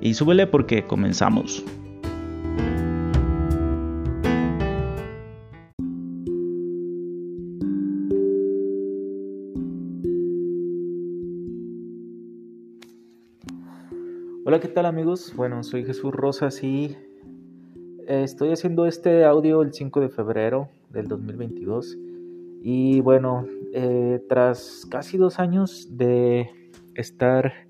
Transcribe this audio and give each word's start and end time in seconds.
Y 0.00 0.14
súbele 0.14 0.46
porque 0.46 0.86
comenzamos. 0.86 1.64
Hola, 14.44 14.60
¿qué 14.60 14.68
tal 14.68 14.86
amigos? 14.86 15.34
Bueno, 15.36 15.62
soy 15.62 15.84
Jesús 15.84 16.10
Rosas 16.12 16.62
y 16.62 16.96
estoy 18.06 18.52
haciendo 18.52 18.86
este 18.86 19.24
audio 19.24 19.60
el 19.60 19.74
5 19.74 20.00
de 20.00 20.08
febrero 20.08 20.70
del 20.90 21.08
2022. 21.08 21.98
Y 22.62 23.00
bueno, 23.00 23.46
eh, 23.74 24.24
tras 24.28 24.86
casi 24.90 25.18
dos 25.18 25.38
años 25.38 25.88
de 25.90 26.48
estar 26.94 27.67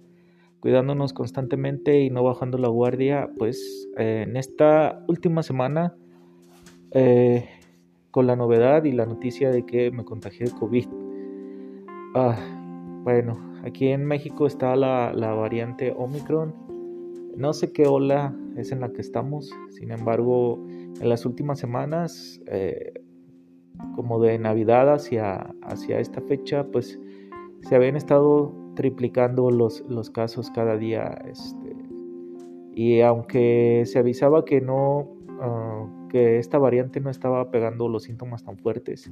cuidándonos 0.61 1.13
constantemente 1.13 2.01
y 2.01 2.11
no 2.11 2.23
bajando 2.23 2.59
la 2.59 2.69
guardia, 2.69 3.31
pues 3.39 3.89
eh, 3.97 4.25
en 4.27 4.37
esta 4.37 5.05
última 5.09 5.43
semana, 5.43 5.95
eh, 6.93 7.49
con 8.11 8.27
la 8.27 8.37
novedad 8.37 8.85
y 8.85 8.93
la 8.93 9.07
noticia 9.07 9.51
de 9.51 9.65
que 9.65 9.91
me 9.91 10.05
contagié 10.05 10.47
de 10.47 10.53
COVID. 10.53 10.87
Ah, 12.15 12.37
bueno, 13.05 13.61
aquí 13.65 13.89
en 13.89 14.05
México 14.05 14.47
está 14.47 14.75
la, 14.77 15.13
la 15.13 15.33
variante 15.35 15.95
Omicron 15.97 16.69
no 17.39 17.53
sé 17.53 17.73
qué 17.73 17.87
ola 17.87 18.35
es 18.57 18.73
en 18.73 18.81
la 18.81 18.93
que 18.93 19.01
estamos, 19.01 19.49
sin 19.71 19.93
embargo, 19.93 20.59
en 20.69 21.09
las 21.09 21.25
últimas 21.25 21.61
semanas, 21.61 22.41
eh, 22.47 22.95
como 23.95 24.21
de 24.21 24.41
Navidad 24.41 24.93
hacia, 24.93 25.55
hacia 25.63 26.01
esta 26.01 26.21
fecha, 26.23 26.67
pues 26.67 26.99
se 27.61 27.77
habían 27.77 27.95
estado 27.95 28.53
triplicando 28.79 29.51
los, 29.51 29.85
los 29.89 30.09
casos 30.09 30.53
cada 30.53 30.77
día. 30.77 31.21
Este, 31.29 31.75
y 32.77 33.01
aunque 33.01 33.83
se 33.87 33.99
avisaba 33.99 34.45
que 34.45 34.61
no, 34.61 35.17
ah, 35.41 35.85
que 36.09 36.39
esta 36.39 36.59
variante 36.59 37.01
no 37.01 37.11
estaba 37.11 37.51
pegando 37.51 37.89
los 37.89 38.05
síntomas 38.05 38.45
tan 38.45 38.57
fuertes, 38.57 39.11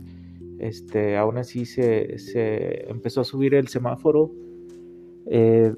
este, 0.60 1.16
aún 1.16 1.36
así 1.38 1.66
se, 1.66 2.16
se 2.18 2.88
empezó 2.88 3.22
a 3.22 3.24
subir 3.24 3.54
el 3.54 3.66
semáforo. 3.66 4.30
Eh, 5.26 5.74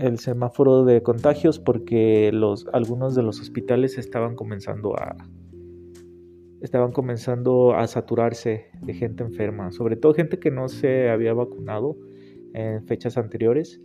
el 0.00 0.18
semáforo 0.18 0.84
de 0.84 1.00
contagios 1.04 1.60
porque 1.60 2.32
los, 2.32 2.66
algunos 2.72 3.14
de 3.14 3.22
los 3.22 3.40
hospitales 3.40 3.96
estaban 3.96 4.34
comenzando 4.34 4.96
a 4.96 5.16
estaban 6.60 6.92
comenzando 6.92 7.74
a 7.74 7.86
saturarse 7.86 8.66
de 8.82 8.92
gente 8.92 9.22
enferma, 9.22 9.72
sobre 9.72 9.96
todo 9.96 10.14
gente 10.14 10.38
que 10.38 10.50
no 10.50 10.68
se 10.68 11.08
había 11.10 11.32
vacunado 11.32 11.96
en 12.54 12.86
fechas 12.86 13.16
anteriores. 13.16 13.80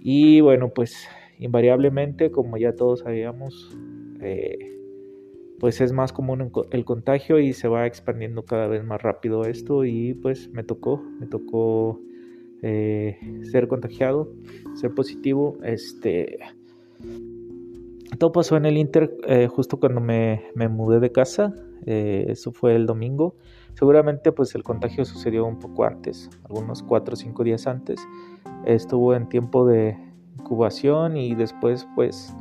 Y 0.00 0.40
bueno, 0.40 0.72
pues 0.74 1.08
invariablemente, 1.38 2.30
como 2.30 2.56
ya 2.56 2.74
todos 2.74 3.00
sabíamos, 3.00 3.76
eh, 4.20 4.78
pues 5.58 5.80
es 5.80 5.92
más 5.92 6.12
común 6.12 6.52
el 6.70 6.84
contagio 6.84 7.38
y 7.38 7.52
se 7.52 7.68
va 7.68 7.86
expandiendo 7.86 8.44
cada 8.44 8.68
vez 8.68 8.84
más 8.84 9.02
rápido 9.02 9.44
esto 9.44 9.84
y 9.84 10.14
pues 10.14 10.48
me 10.50 10.62
tocó, 10.62 11.02
me 11.18 11.26
tocó 11.26 12.00
eh, 12.62 13.18
ser 13.50 13.68
contagiado, 13.68 14.32
ser 14.74 14.94
positivo. 14.94 15.58
Este, 15.64 16.38
todo 18.18 18.32
pasó 18.32 18.56
en 18.56 18.66
el 18.66 18.78
Inter 18.78 19.16
eh, 19.26 19.48
justo 19.48 19.78
cuando 19.78 20.00
me, 20.00 20.42
mudé 20.68 21.00
de 21.00 21.12
casa. 21.12 21.54
Eh, 21.86 22.26
eso 22.28 22.52
fue 22.52 22.74
el 22.74 22.86
domingo. 22.86 23.36
Seguramente 23.74 24.32
pues 24.32 24.54
el 24.54 24.62
contagio 24.62 25.04
sucedió 25.04 25.46
un 25.46 25.58
poco 25.58 25.84
antes, 25.84 26.30
algunos 26.44 26.82
4 26.82 27.14
o 27.14 27.16
5 27.16 27.44
días 27.44 27.66
antes. 27.66 28.00
Estuvo 28.64 29.14
en 29.14 29.28
tiempo 29.28 29.66
de 29.66 29.96
incubación 30.38 31.16
y 31.16 31.34
después 31.34 31.86
pues 31.94 32.34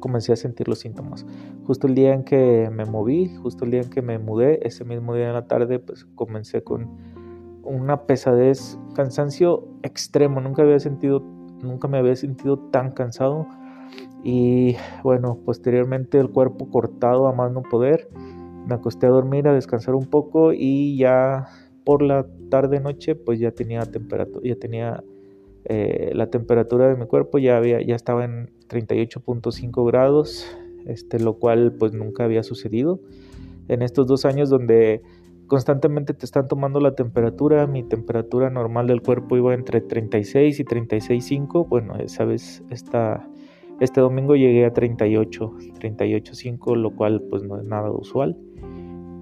comencé 0.00 0.32
a 0.32 0.36
sentir 0.36 0.66
los 0.68 0.80
síntomas. 0.80 1.24
Justo 1.66 1.86
el 1.86 1.94
día 1.94 2.14
en 2.14 2.24
que 2.24 2.68
me 2.72 2.84
moví, 2.84 3.34
justo 3.36 3.64
el 3.64 3.70
día 3.70 3.80
en 3.80 3.90
que 3.90 4.02
me 4.02 4.18
mudé, 4.18 4.66
ese 4.66 4.84
mismo 4.84 5.14
día 5.14 5.28
en 5.28 5.34
la 5.34 5.46
tarde 5.46 5.78
pues 5.78 6.04
comencé 6.16 6.62
con 6.62 6.90
una 7.66 8.06
pesadez, 8.06 8.78
cansancio 8.94 9.68
extremo. 9.82 10.40
Nunca 10.40 10.62
había 10.62 10.80
sentido, 10.80 11.20
nunca 11.62 11.88
me 11.88 11.98
había 11.98 12.16
sentido 12.16 12.58
tan 12.58 12.92
cansado. 12.92 13.46
Y 14.22 14.76
bueno, 15.02 15.38
posteriormente 15.44 16.18
el 16.18 16.30
cuerpo 16.30 16.70
cortado 16.70 17.28
a 17.28 17.32
más 17.32 17.52
no 17.52 17.62
poder. 17.62 18.08
Me 18.66 18.74
acosté 18.74 19.06
a 19.06 19.10
dormir, 19.10 19.48
a 19.48 19.54
descansar 19.54 19.94
un 19.94 20.06
poco 20.06 20.52
y 20.52 20.96
ya 20.96 21.46
por 21.84 22.02
la 22.02 22.26
tarde 22.50 22.80
noche 22.80 23.14
pues 23.14 23.38
ya 23.38 23.52
tenía 23.52 23.84
eh, 25.68 26.12
la 26.14 26.30
temperatura 26.30 26.88
de 26.88 26.96
mi 26.96 27.06
cuerpo 27.06 27.38
ya 27.38 27.56
había, 27.56 27.80
ya 27.80 27.96
estaba 27.96 28.24
en 28.24 28.50
38.5 28.68 29.86
grados, 29.86 30.46
este, 30.86 31.18
lo 31.18 31.34
cual 31.34 31.72
pues 31.72 31.92
nunca 31.92 32.24
había 32.24 32.42
sucedido 32.44 33.00
en 33.68 33.82
estos 33.82 34.06
dos 34.06 34.24
años 34.24 34.48
donde 34.48 35.02
constantemente 35.48 36.14
te 36.14 36.24
están 36.24 36.48
tomando 36.48 36.80
la 36.80 36.94
temperatura. 36.94 37.66
Mi 37.66 37.82
temperatura 37.82 38.50
normal 38.50 38.86
del 38.86 39.02
cuerpo 39.02 39.36
iba 39.36 39.54
entre 39.54 39.80
36 39.80 40.60
y 40.60 40.64
36.5. 40.64 41.68
Bueno, 41.68 41.96
esa 41.96 42.24
vez 42.24 42.62
esta, 42.70 43.28
este 43.80 44.00
domingo 44.00 44.36
llegué 44.36 44.64
a 44.64 44.72
38, 44.72 45.54
38.5, 45.78 46.76
lo 46.76 46.90
cual 46.96 47.22
pues 47.28 47.42
no 47.42 47.58
es 47.58 47.64
nada 47.64 47.90
usual. 47.90 48.36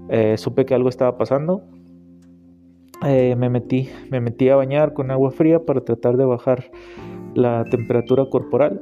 Eh, 0.09 0.37
supe 0.37 0.65
que 0.65 0.75
algo 0.75 0.89
estaba 0.89 1.19
pasando. 1.19 1.63
Eh, 3.05 3.35
me, 3.37 3.51
metí, 3.51 3.89
me 4.11 4.21
metí 4.21 4.49
a 4.49 4.57
bañar 4.57 4.93
con 4.93 5.11
agua 5.11 5.31
fría 5.31 5.65
para 5.65 5.81
tratar 5.81 6.17
de 6.17 6.25
bajar 6.25 6.71
la 7.35 7.65
temperatura 7.65 8.27
corporal. 8.31 8.81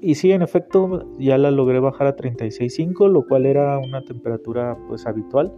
Y 0.00 0.14
sí, 0.14 0.30
en 0.30 0.42
efecto, 0.42 1.08
ya 1.18 1.38
la 1.38 1.50
logré 1.50 1.80
bajar 1.80 2.06
a 2.06 2.16
36.5, 2.16 3.08
lo 3.08 3.26
cual 3.26 3.46
era 3.46 3.78
una 3.78 4.04
temperatura 4.04 4.76
pues 4.86 5.06
habitual. 5.06 5.52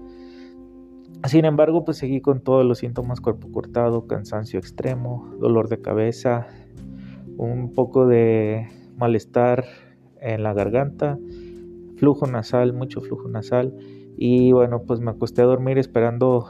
Sin 1.26 1.44
embargo, 1.44 1.84
pues 1.84 1.99
seguí 1.99 2.20
con 2.20 2.41
todos 2.41 2.65
los 2.65 2.78
síntomas, 2.78 3.20
cuerpo 3.20 3.50
cortado, 3.53 4.06
cansancio 4.06 4.59
extremo, 4.59 5.34
dolor 5.38 5.69
de 5.69 5.82
cabeza, 5.82 6.47
un 7.37 7.72
poco 7.75 8.06
de 8.06 8.69
malestar 9.00 9.65
en 10.21 10.43
la 10.43 10.53
garganta, 10.53 11.19
flujo 11.97 12.27
nasal, 12.27 12.72
mucho 12.72 13.00
flujo 13.00 13.28
nasal. 13.28 13.75
Y 14.16 14.53
bueno, 14.53 14.83
pues 14.87 15.00
me 15.00 15.11
acosté 15.11 15.43
a 15.43 15.47
dormir 15.47 15.78
esperando 15.78 16.47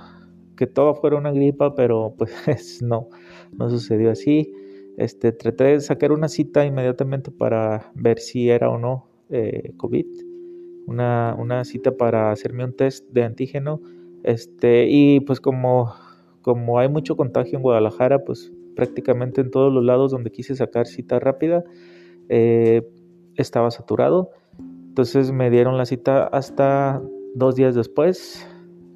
que 0.57 0.67
todo 0.67 0.95
fuera 0.95 1.17
una 1.17 1.31
gripa, 1.31 1.75
pero 1.75 2.15
pues 2.19 2.83
no, 2.83 3.09
no 3.57 3.71
sucedió 3.71 4.11
así. 4.11 4.53
Este, 4.99 5.33
traté 5.33 5.65
de 5.65 5.81
sacar 5.81 6.13
una 6.13 6.29
cita 6.29 6.67
inmediatamente 6.67 7.31
para 7.31 7.93
ver 7.95 8.19
si 8.19 8.51
era 8.51 8.69
o 8.69 8.79
no 8.79 9.07
eh, 9.31 9.73
COVID, 9.77 10.07
una, 10.87 11.35
una 11.39 11.65
cita 11.65 11.97
para 11.97 12.33
hacerme 12.33 12.65
un 12.65 12.75
test 12.75 13.09
de 13.11 13.23
antígeno. 13.23 13.81
Este, 14.25 14.87
y 14.91 15.21
pues 15.21 15.41
como, 15.41 15.95
como 16.43 16.81
hay 16.81 16.89
mucho 16.89 17.17
contagio 17.17 17.57
en 17.57 17.63
Guadalajara, 17.63 18.25
pues 18.25 18.53
prácticamente 18.75 19.41
en 19.41 19.51
todos 19.51 19.73
los 19.73 19.85
lados 19.85 20.11
donde 20.11 20.31
quise 20.31 20.57
sacar 20.57 20.87
cita 20.87 21.19
rápida 21.21 21.65
eh, 22.31 22.89
estaba 23.35 23.71
saturado. 23.71 24.31
Entonces 24.59 25.33
me 25.33 25.51
dieron 25.51 25.77
la 25.77 25.85
cita 25.85 26.25
hasta 26.29 27.03
dos 27.35 27.57
días 27.57 27.75
después. 27.75 28.47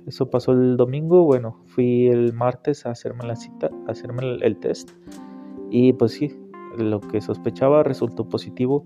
Eso 0.07 0.31
pasó 0.31 0.53
el 0.53 0.77
domingo. 0.77 1.25
Bueno, 1.25 1.61
fui 1.67 2.07
el 2.07 2.33
martes 2.33 2.87
a 2.87 2.91
hacerme 2.91 3.25
la 3.25 3.37
cita, 3.37 3.71
a 3.89 3.91
hacerme 3.91 4.39
el, 4.41 4.57
test. 4.59 4.93
Y 5.71 5.93
pues 5.95 6.13
sí, 6.13 6.39
lo 6.79 7.01
que 7.01 7.21
sospechaba 7.21 7.83
resultó 7.83 8.29
positivo. 8.29 8.85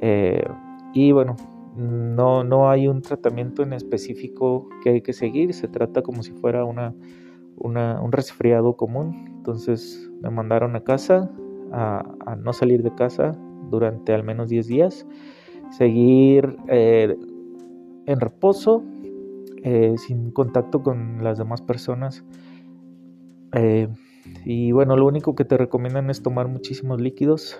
Eh, 0.00 0.44
y 0.92 1.12
bueno, 1.12 1.36
no, 1.76 2.44
no 2.44 2.68
hay 2.68 2.88
un 2.88 3.00
tratamiento 3.02 3.62
en 3.62 3.72
específico 3.72 4.68
que 4.82 4.90
hay 4.90 5.00
que 5.00 5.12
seguir, 5.12 5.54
se 5.54 5.68
trata 5.68 6.02
como 6.02 6.22
si 6.22 6.32
fuera 6.32 6.64
una, 6.64 6.92
un 7.56 8.12
resfriado 8.12 8.76
común. 8.76 9.24
Entonces 9.36 10.10
me 10.20 10.28
mandaron 10.28 10.76
a 10.76 10.80
casa, 10.80 11.30
a, 11.72 12.36
no 12.36 12.52
salir 12.52 12.82
de 12.82 12.94
casa 12.94 13.32
durante 13.70 14.12
al 14.14 14.24
menos 14.24 14.48
10 14.48 14.66
días, 14.66 15.06
seguir 15.70 16.56
eh, 16.68 17.16
en 18.06 18.20
reposo, 18.20 18.82
eh, 19.62 19.94
sin 19.98 20.30
contacto 20.30 20.82
con 20.82 21.22
las 21.22 21.38
demás 21.38 21.62
personas. 21.62 22.24
Eh, 23.52 23.88
y 24.44 24.72
bueno, 24.72 24.96
lo 24.96 25.06
único 25.06 25.34
que 25.34 25.44
te 25.44 25.56
recomiendan 25.56 26.10
es 26.10 26.22
tomar 26.22 26.48
muchísimos 26.48 27.00
líquidos, 27.00 27.58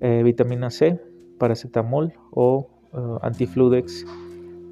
vitamina 0.00 0.70
C, 0.70 1.00
paracetamol 1.38 2.12
o 2.30 2.68
antifludex 3.22 4.04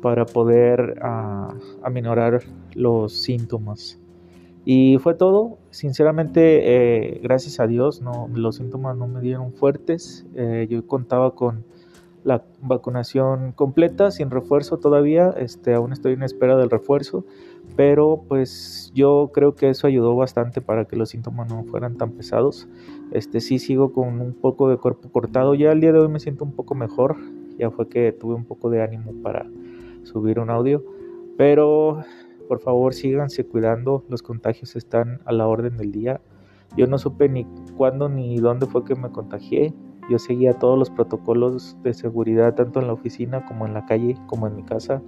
para 0.04 0.26
poder 0.26 1.00
uh, 1.02 1.48
aminorar 1.82 2.42
los 2.74 3.22
síntomas. 3.22 3.98
Y 4.64 4.98
fue 4.98 5.14
todo. 5.14 5.58
Sinceramente, 5.70 7.16
eh, 7.16 7.20
gracias 7.22 7.60
a 7.60 7.66
Dios, 7.66 8.00
no, 8.00 8.28
los 8.32 8.56
síntomas 8.56 8.96
no 8.96 9.06
me 9.06 9.20
dieron 9.20 9.52
fuertes. 9.52 10.26
Eh, 10.34 10.66
yo 10.70 10.86
contaba 10.86 11.34
con 11.34 11.64
la 12.24 12.42
vacunación 12.62 13.52
completa, 13.52 14.10
sin 14.10 14.30
refuerzo 14.30 14.78
todavía. 14.78 15.34
Este, 15.36 15.74
aún 15.74 15.92
estoy 15.92 16.14
en 16.14 16.22
espera 16.22 16.56
del 16.56 16.70
refuerzo. 16.70 17.24
Pero 17.76 18.24
pues 18.28 18.92
yo 18.94 19.30
creo 19.34 19.54
que 19.54 19.68
eso 19.68 19.86
ayudó 19.86 20.14
bastante 20.16 20.60
para 20.60 20.86
que 20.86 20.96
los 20.96 21.10
síntomas 21.10 21.48
no 21.50 21.64
fueran 21.64 21.96
tan 21.96 22.12
pesados. 22.12 22.68
Este 23.10 23.40
sí 23.40 23.58
sigo 23.58 23.92
con 23.92 24.20
un 24.20 24.32
poco 24.32 24.68
de 24.70 24.76
cuerpo 24.78 25.10
cortado. 25.10 25.54
Ya 25.54 25.72
el 25.72 25.80
día 25.80 25.92
de 25.92 25.98
hoy 25.98 26.08
me 26.08 26.20
siento 26.20 26.44
un 26.44 26.52
poco 26.52 26.74
mejor. 26.74 27.16
Ya 27.58 27.70
fue 27.70 27.88
que 27.88 28.12
tuve 28.12 28.34
un 28.34 28.44
poco 28.44 28.70
de 28.70 28.82
ánimo 28.82 29.12
para 29.22 29.46
subir 30.04 30.38
un 30.38 30.50
audio. 30.50 30.82
Pero 31.36 32.04
por 32.48 32.60
favor, 32.60 32.94
síganse 32.94 33.44
cuidando, 33.44 34.04
los 34.08 34.22
contagios 34.22 34.76
están 34.76 35.20
a 35.24 35.32
la 35.32 35.46
orden 35.46 35.76
del 35.76 35.92
día. 35.92 36.20
Yo 36.76 36.86
no 36.86 36.98
supe 36.98 37.28
ni 37.28 37.46
cuándo 37.76 38.08
ni 38.08 38.36
dónde 38.38 38.66
fue 38.66 38.84
que 38.84 38.94
me 38.94 39.10
contagié. 39.10 39.72
Yo 40.10 40.18
seguía 40.18 40.58
todos 40.58 40.78
los 40.78 40.90
protocolos 40.90 41.76
de 41.82 41.94
seguridad, 41.94 42.54
tanto 42.54 42.80
en 42.80 42.88
la 42.88 42.92
oficina 42.92 43.44
como 43.46 43.66
en 43.66 43.74
la 43.74 43.86
calle, 43.86 44.16
como 44.26 44.46
en 44.46 44.56
mi 44.56 44.62
casa, 44.62 45.02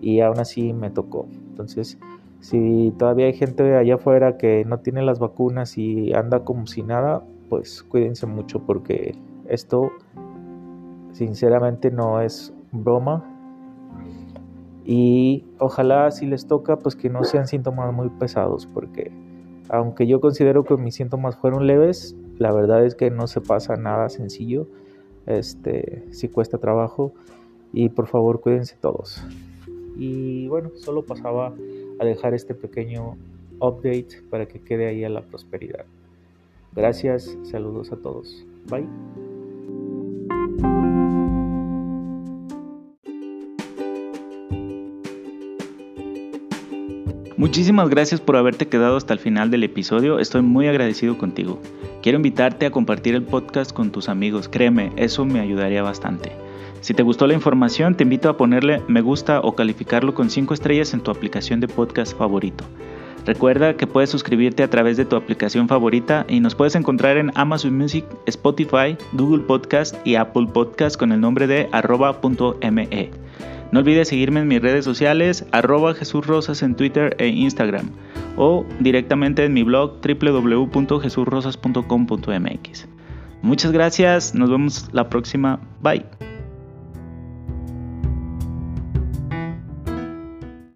y 0.00 0.20
aún 0.20 0.38
así 0.38 0.72
me 0.72 0.90
tocó. 0.90 1.26
Entonces, 1.48 1.98
si 2.40 2.92
todavía 2.98 3.26
hay 3.26 3.34
gente 3.34 3.76
allá 3.76 3.96
afuera 3.96 4.38
que 4.38 4.64
no 4.64 4.78
tiene 4.78 5.02
las 5.02 5.18
vacunas 5.18 5.76
y 5.76 6.14
anda 6.14 6.44
como 6.44 6.66
si 6.66 6.82
nada, 6.82 7.22
pues 7.50 7.82
cuídense 7.82 8.26
mucho 8.26 8.60
porque 8.64 9.14
esto 9.46 9.90
sinceramente 11.12 11.90
no 11.90 12.20
es 12.22 12.54
broma, 12.72 13.29
y 14.92 15.44
ojalá 15.58 16.10
si 16.10 16.26
les 16.26 16.46
toca 16.46 16.78
pues 16.78 16.96
que 16.96 17.10
no 17.10 17.22
sean 17.22 17.46
síntomas 17.46 17.92
muy 17.92 18.08
pesados 18.08 18.66
porque 18.66 19.12
aunque 19.68 20.06
yo 20.06 20.20
considero 20.20 20.64
que 20.64 20.76
mis 20.76 20.96
síntomas 20.96 21.36
fueron 21.36 21.66
leves 21.66 22.16
la 22.38 22.52
verdad 22.52 22.84
es 22.84 22.94
que 22.94 23.10
no 23.10 23.26
se 23.26 23.40
pasa 23.40 23.76
nada 23.76 24.08
sencillo 24.08 24.66
este 25.26 26.04
sí 26.10 26.28
cuesta 26.28 26.58
trabajo. 26.58 27.12
Y 27.72 27.88
por 27.88 28.08
favor 28.08 28.40
cuídense 28.40 28.76
todos. 28.80 29.22
Y 29.96 30.48
bueno 30.48 30.70
solo 30.76 31.04
pasaba 31.04 31.54
a 31.98 32.04
dejar 32.04 32.34
este 32.34 32.54
pequeño 32.54 33.16
update 33.60 34.22
para 34.30 34.46
que 34.46 34.60
quede 34.60 34.88
ahí 34.88 35.04
a 35.04 35.08
la 35.08 35.22
prosperidad. 35.22 35.84
Gracias 36.74 37.36
saludos 37.44 37.92
a 37.92 37.96
todos. 37.96 38.44
Bye 38.68 38.86
Muchísimas 47.40 47.88
gracias 47.88 48.20
por 48.20 48.36
haberte 48.36 48.68
quedado 48.68 48.98
hasta 48.98 49.14
el 49.14 49.18
final 49.18 49.50
del 49.50 49.64
episodio, 49.64 50.18
estoy 50.18 50.42
muy 50.42 50.68
agradecido 50.68 51.16
contigo. 51.16 51.58
Quiero 52.02 52.16
invitarte 52.16 52.66
a 52.66 52.70
compartir 52.70 53.14
el 53.14 53.22
podcast 53.22 53.72
con 53.72 53.90
tus 53.90 54.10
amigos, 54.10 54.46
créeme, 54.46 54.92
eso 54.96 55.24
me 55.24 55.40
ayudaría 55.40 55.82
bastante. 55.82 56.32
Si 56.82 56.92
te 56.92 57.02
gustó 57.02 57.26
la 57.26 57.32
información, 57.32 57.94
te 57.94 58.02
invito 58.02 58.28
a 58.28 58.36
ponerle 58.36 58.82
me 58.88 59.00
gusta 59.00 59.40
o 59.40 59.54
calificarlo 59.54 60.12
con 60.12 60.28
5 60.28 60.52
estrellas 60.52 60.92
en 60.92 61.00
tu 61.00 61.10
aplicación 61.10 61.60
de 61.60 61.68
podcast 61.68 62.14
favorito. 62.14 62.62
Recuerda 63.24 63.74
que 63.74 63.86
puedes 63.86 64.10
suscribirte 64.10 64.62
a 64.62 64.68
través 64.68 64.98
de 64.98 65.06
tu 65.06 65.16
aplicación 65.16 65.66
favorita 65.66 66.26
y 66.28 66.40
nos 66.40 66.54
puedes 66.54 66.74
encontrar 66.74 67.16
en 67.16 67.32
Amazon 67.36 67.74
Music, 67.74 68.04
Spotify, 68.26 68.98
Google 69.14 69.44
Podcast 69.44 69.96
y 70.06 70.16
Apple 70.16 70.48
Podcast 70.52 70.98
con 70.98 71.10
el 71.10 71.22
nombre 71.22 71.46
de 71.46 71.70
arroba.me. 71.72 73.10
No 73.72 73.80
olvides 73.80 74.08
seguirme 74.08 74.40
en 74.40 74.48
mis 74.48 74.60
redes 74.60 74.84
sociales, 74.84 75.46
arroba 75.52 75.94
Jesús 75.94 76.26
Rosas 76.26 76.62
en 76.62 76.74
Twitter 76.74 77.14
e 77.18 77.28
Instagram, 77.28 77.90
o 78.36 78.66
directamente 78.80 79.44
en 79.44 79.52
mi 79.52 79.62
blog 79.62 80.00
www.jesurrosas.com.mx. 80.00 82.88
Muchas 83.42 83.72
gracias, 83.72 84.34
nos 84.34 84.50
vemos 84.50 84.88
la 84.92 85.08
próxima, 85.08 85.60
bye. 85.82 86.04